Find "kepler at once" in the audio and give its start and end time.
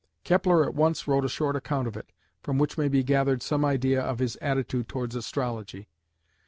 0.23-1.07